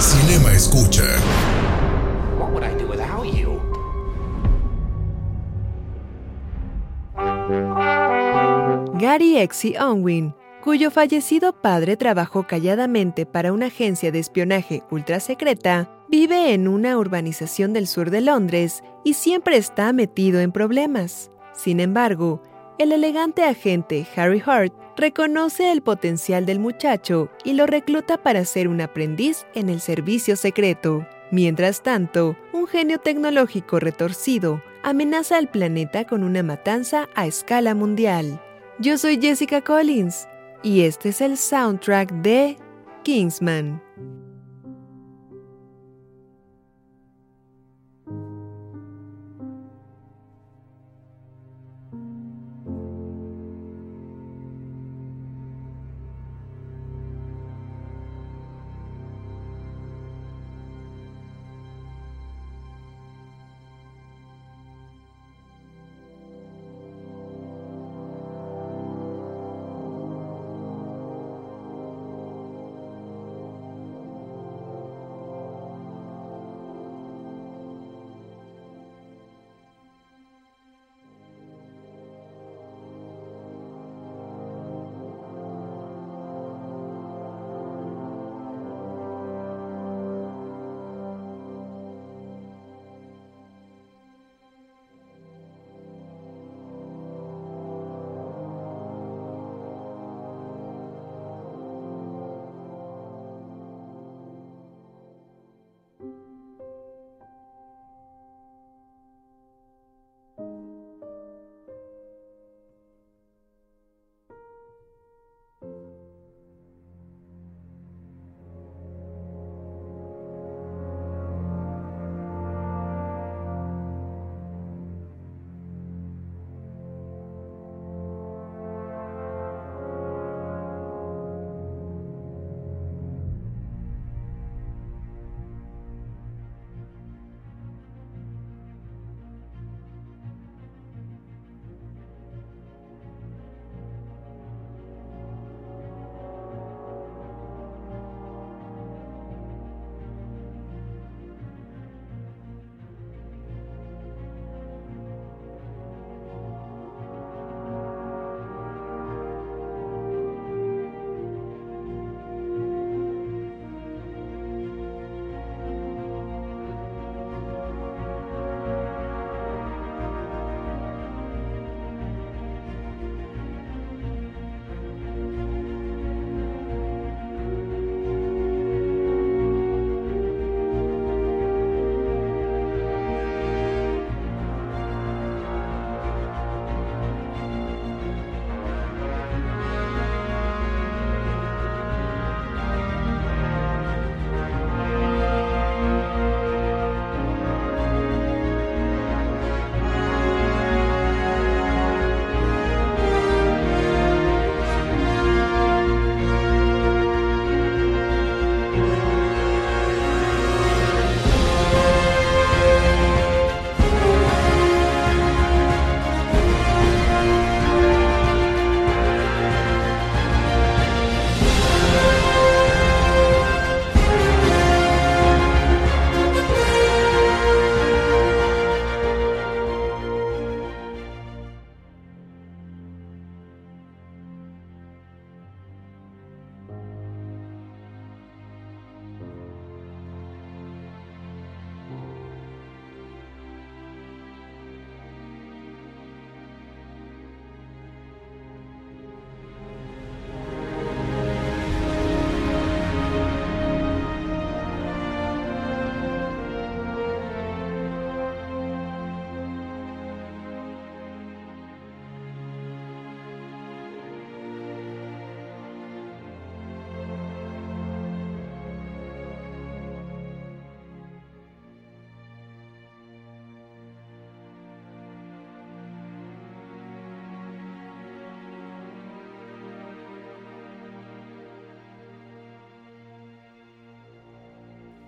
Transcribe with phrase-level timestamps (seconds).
[0.00, 1.04] Cinema Escucha.
[2.38, 3.60] What would I do without you?
[8.98, 16.54] Gary Exie Unwin, cuyo fallecido padre trabajó calladamente para una agencia de espionaje ultrasecreta, vive
[16.54, 21.30] en una urbanización del sur de Londres y siempre está metido en problemas.
[21.52, 22.40] Sin embargo,
[22.78, 28.68] el elegante agente Harry Hart reconoce el potencial del muchacho y lo recluta para ser
[28.68, 31.06] un aprendiz en el servicio secreto.
[31.32, 38.40] Mientras tanto, un genio tecnológico retorcido amenaza al planeta con una matanza a escala mundial.
[38.78, 40.28] Yo soy Jessica Collins
[40.62, 42.56] y este es el soundtrack de
[43.02, 43.82] Kingsman.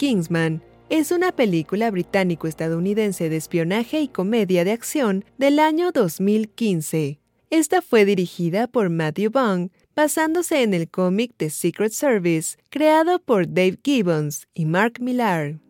[0.02, 7.20] Kingsman es una película británico-estadounidense de espionaje y comedia de acción del año 2015.
[7.50, 13.46] Esta fue dirigida por Matthew Bong, basándose en el cómic The Secret Service, creado por
[13.46, 15.60] Dave Gibbons y Mark Millar.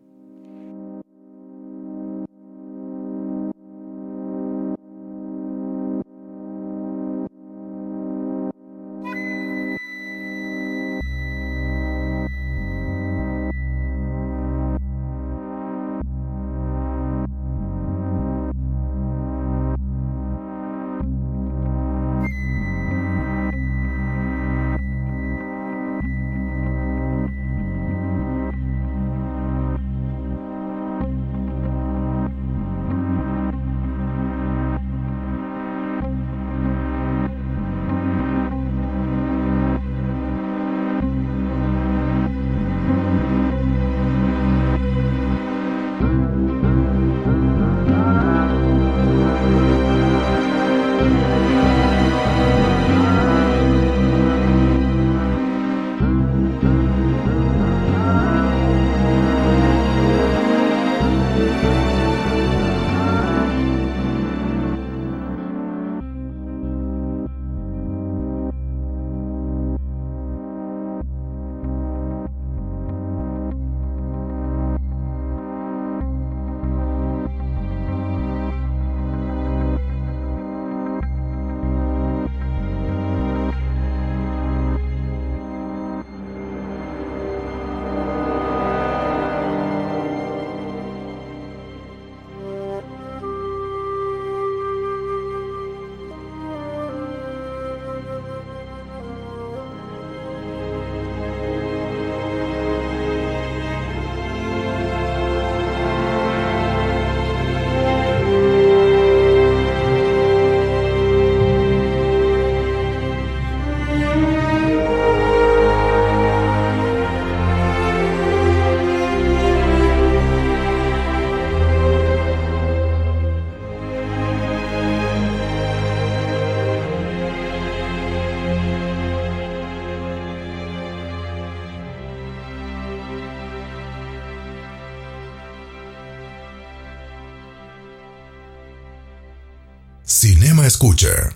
[140.05, 141.33] Cinema Escucha.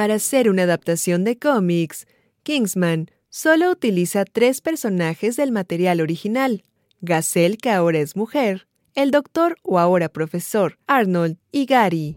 [0.00, 2.06] Para ser una adaptación de cómics,
[2.42, 6.62] Kingsman solo utiliza tres personajes del material original:
[7.02, 12.16] Gazelle, que ahora es mujer, el doctor o ahora profesor Arnold y Gary.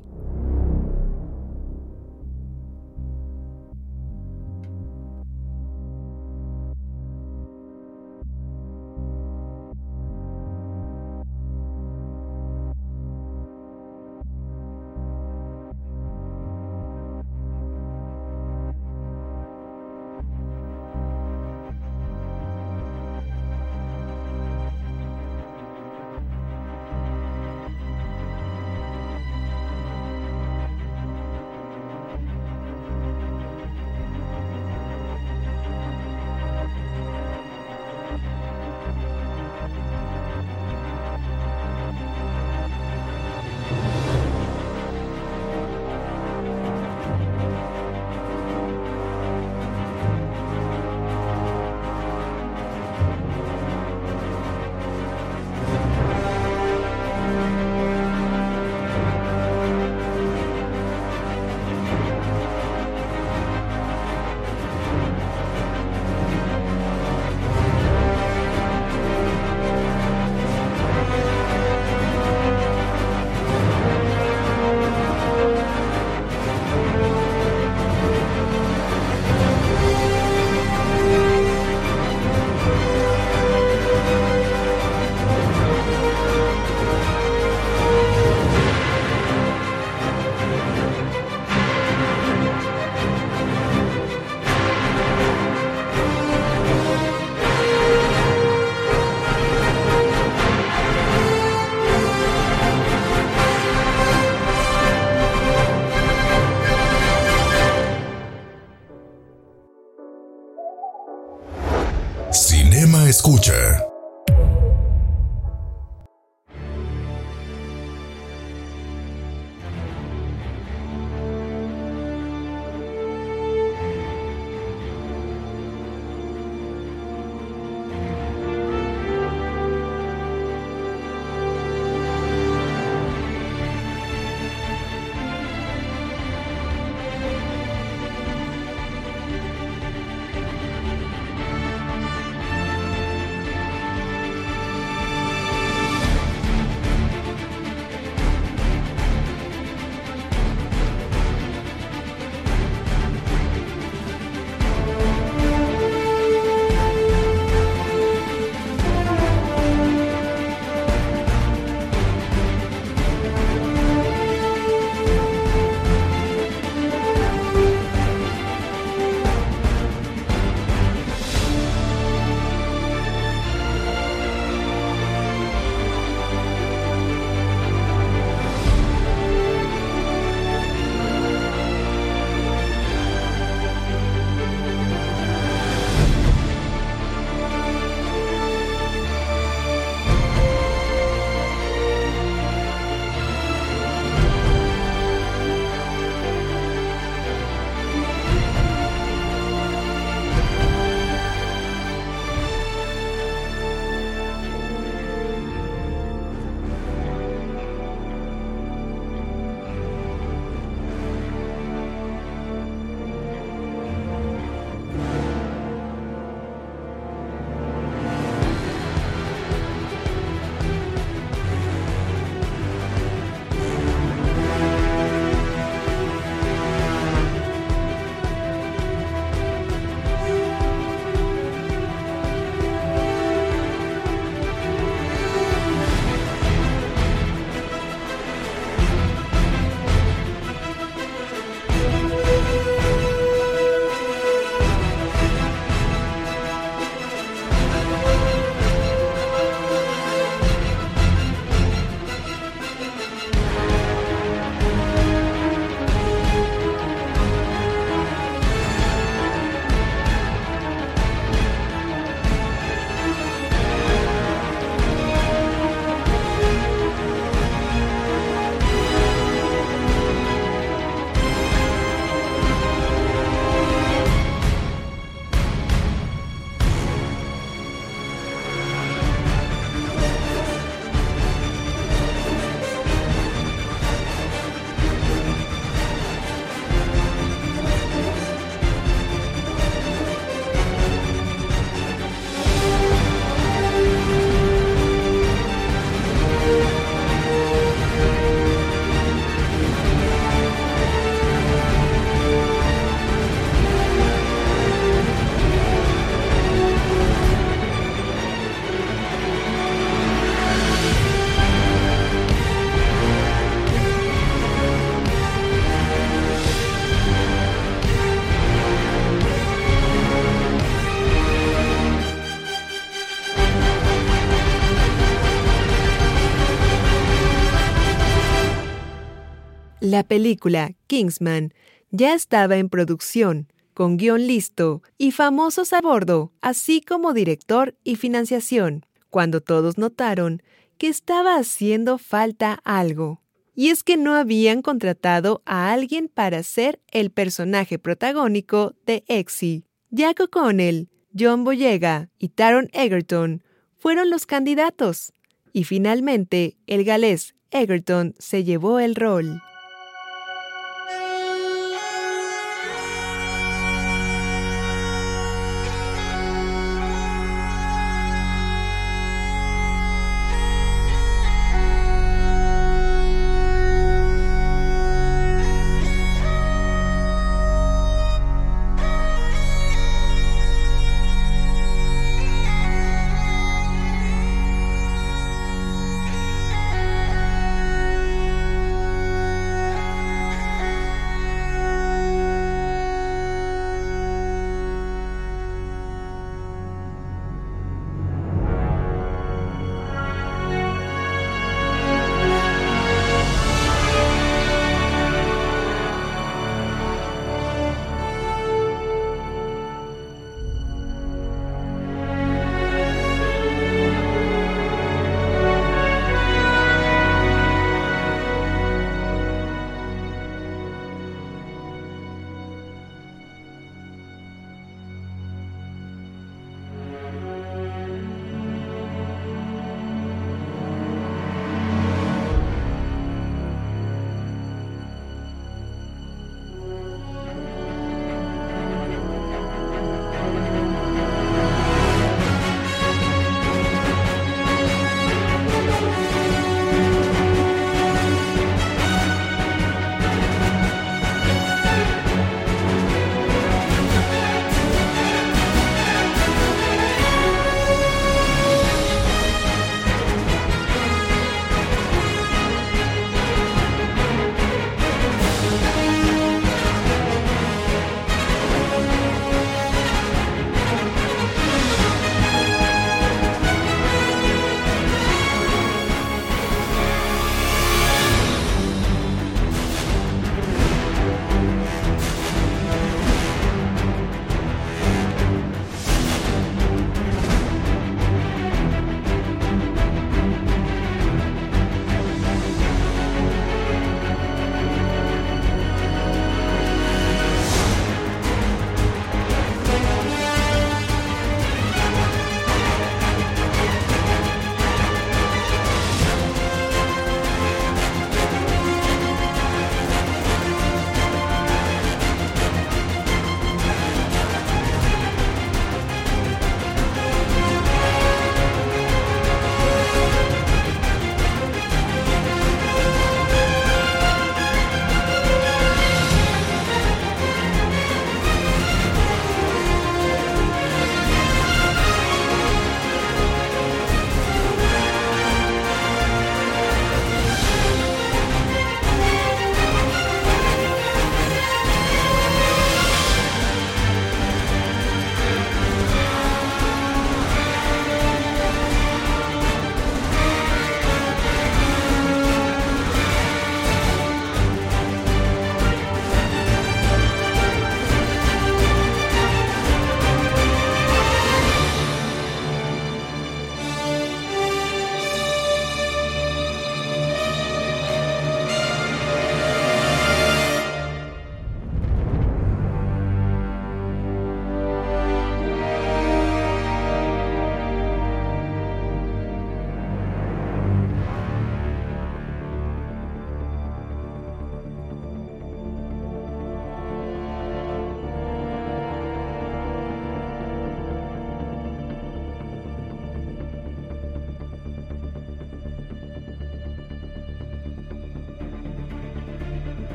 [329.94, 331.54] La película Kingsman
[331.92, 337.96] ya estaba en producción, con guion listo y famosos a bordo, así como director y
[337.96, 340.42] financiación, cuando todos notaron
[340.80, 343.22] que estaba haciendo falta algo.
[343.54, 349.64] Y es que no habían contratado a alguien para ser el personaje protagónico de Exy.
[349.92, 353.44] Jack O'Connell, John Boyega y Taron Egerton
[353.78, 355.14] fueron los candidatos.
[355.52, 359.40] Y finalmente, el galés Egerton se llevó el rol.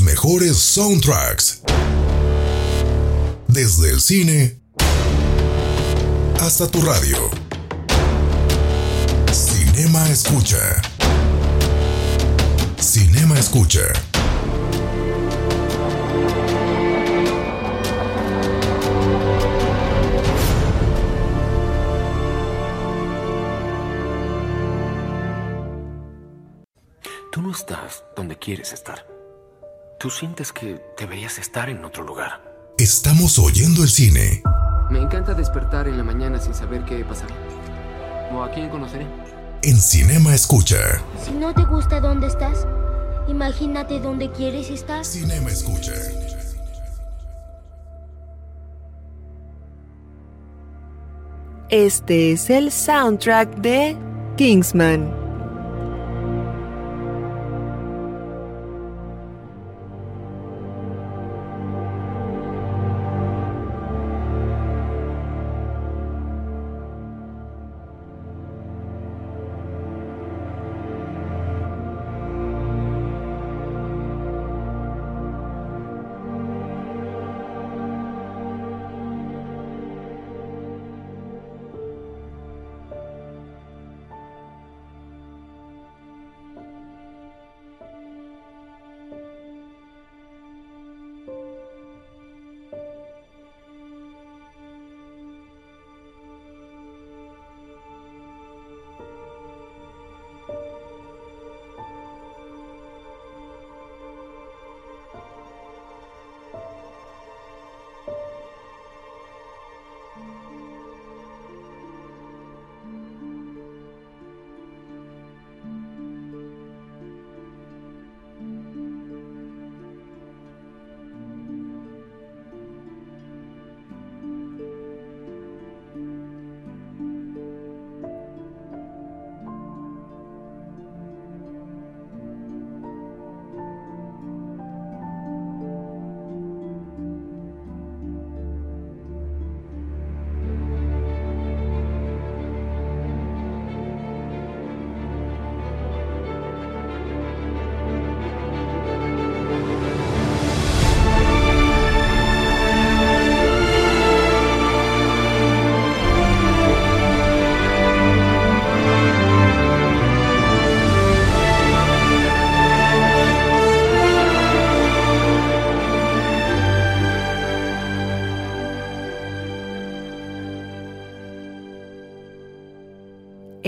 [0.00, 1.62] Mejores soundtracks.
[3.48, 4.60] Desde el cine
[6.40, 7.18] hasta tu radio.
[9.32, 10.82] Cinema Escucha.
[12.80, 13.80] Cinema Escucha.
[27.32, 29.17] Tú no estás donde quieres estar.
[29.98, 32.40] Tú sientes que deberías estar en otro lugar.
[32.78, 34.44] Estamos oyendo el cine.
[34.90, 37.34] Me encanta despertar en la mañana sin saber qué pasará.
[38.32, 39.08] ¿O a quién conoceré?
[39.64, 40.76] En Cinema Escucha.
[41.20, 42.64] Si no te gusta dónde estás,
[43.26, 45.04] imagínate dónde quieres estar.
[45.04, 45.94] Cinema Escucha.
[51.70, 53.96] Este es el soundtrack de
[54.36, 55.27] Kingsman.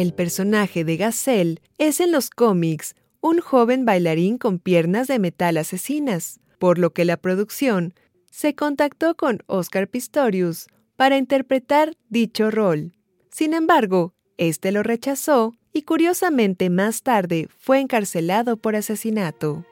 [0.01, 5.59] El personaje de Gazelle es en los cómics un joven bailarín con piernas de metal
[5.59, 7.93] asesinas, por lo que la producción
[8.31, 12.95] se contactó con Oscar Pistorius para interpretar dicho rol.
[13.31, 19.67] Sin embargo, este lo rechazó y curiosamente más tarde fue encarcelado por asesinato.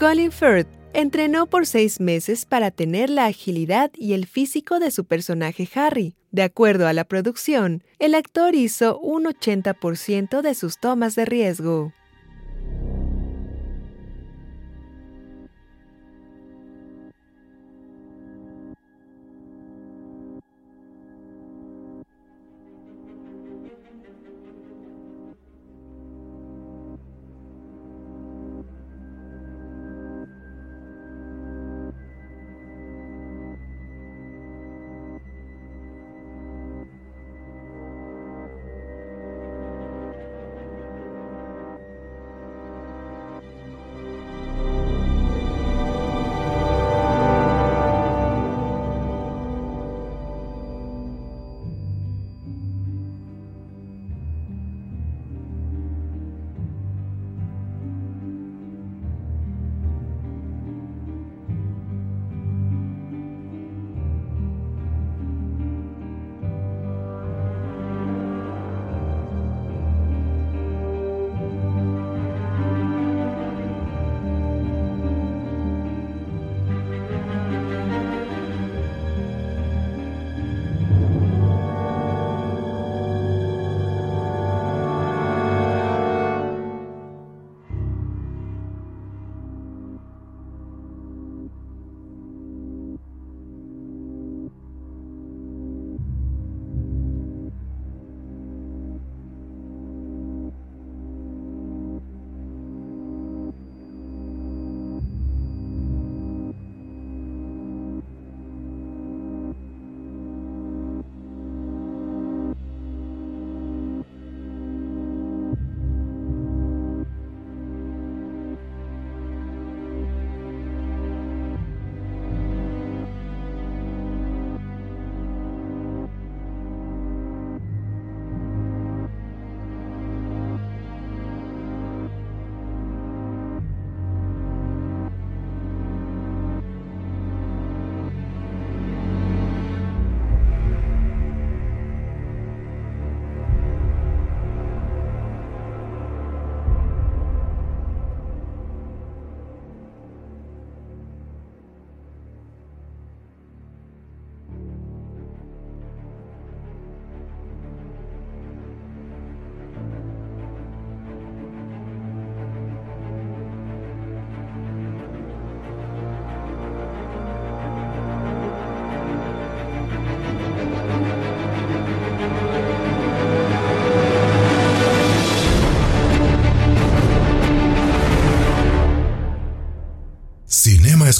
[0.00, 5.04] Colin Firth entrenó por seis meses para tener la agilidad y el físico de su
[5.04, 6.16] personaje Harry.
[6.30, 11.92] De acuerdo a la producción, el actor hizo un 80% de sus tomas de riesgo.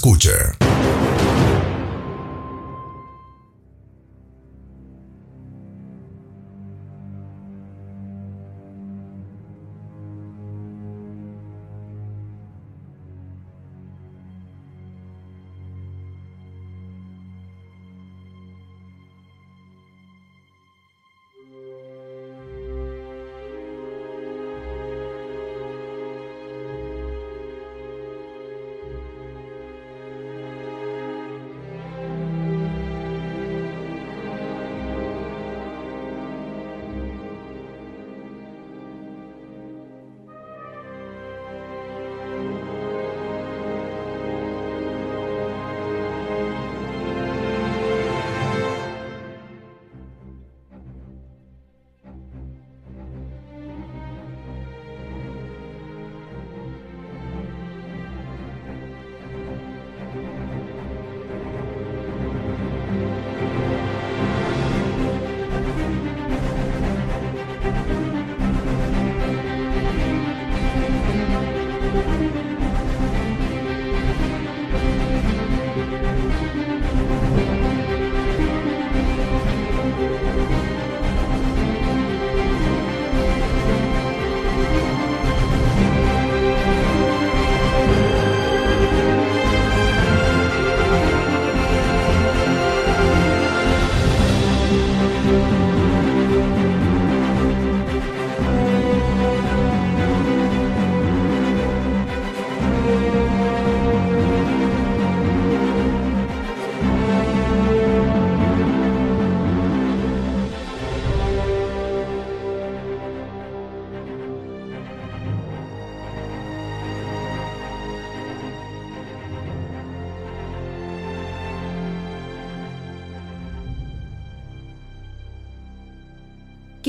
[0.01, 0.60] Escucha.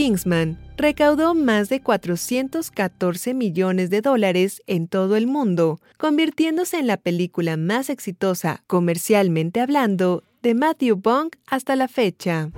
[0.02, 6.98] Kingsman recaudó más de 414 millones de dólares en todo el mundo, convirtiéndose en la
[6.98, 12.50] película más exitosa comercialmente hablando de Matthew Bong hasta la fecha.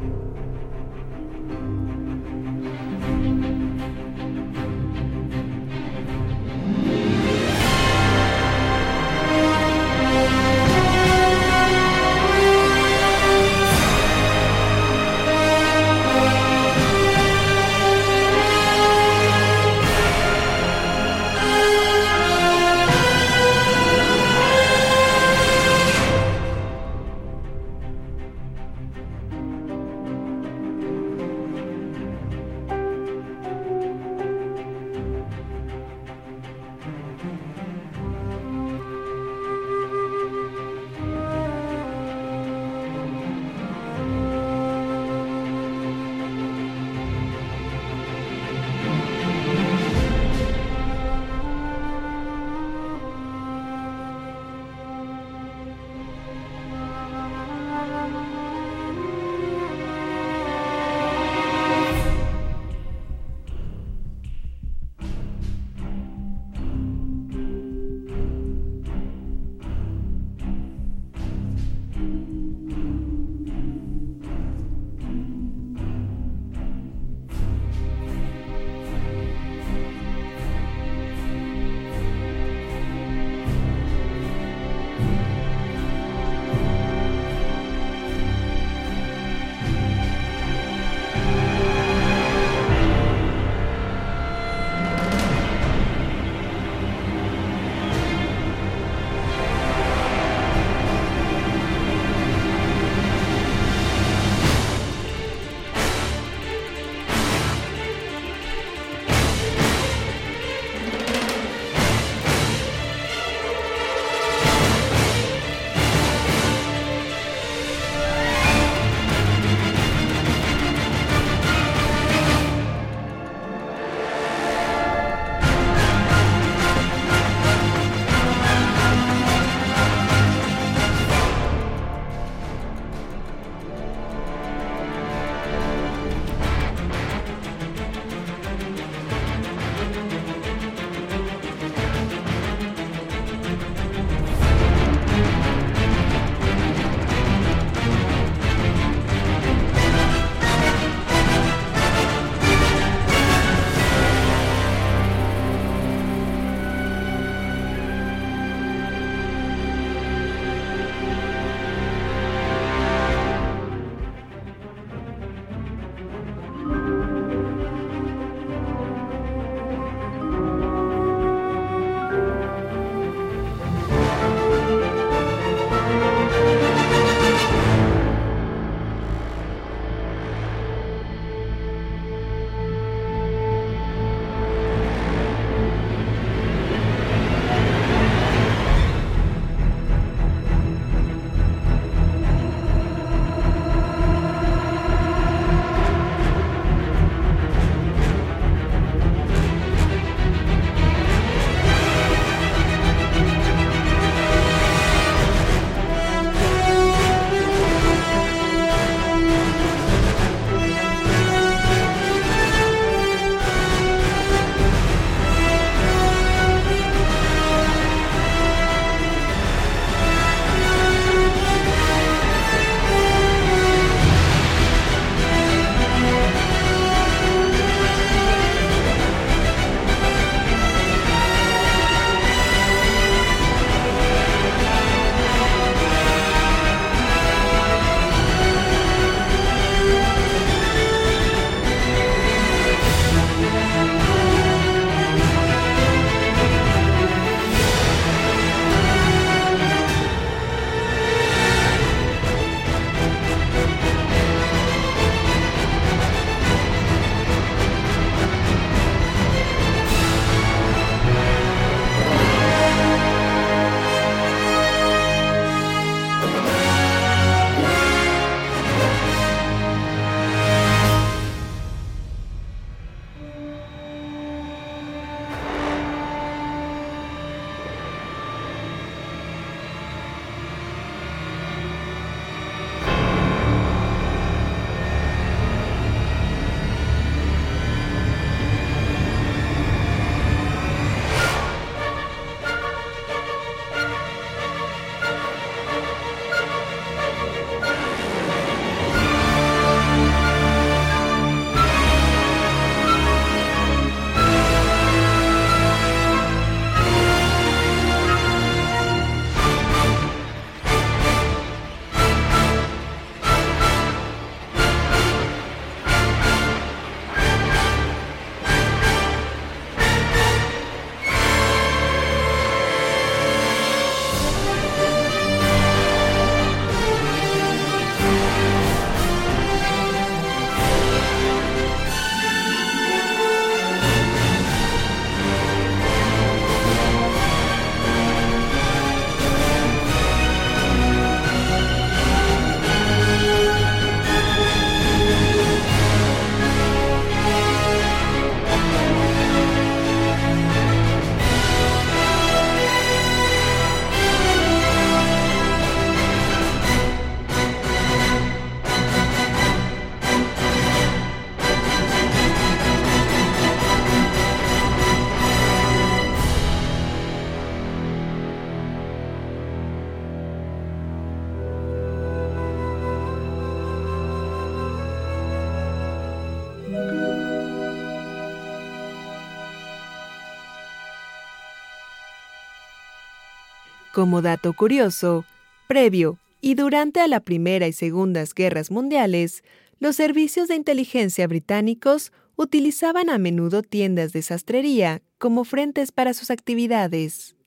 [384.03, 385.23] Como dato curioso,
[385.65, 389.45] previo y durante a la Primera y Segundas Guerras Mundiales,
[389.79, 396.31] los servicios de inteligencia británicos utilizaban a menudo tiendas de sastrería como frentes para sus
[396.31, 397.37] actividades.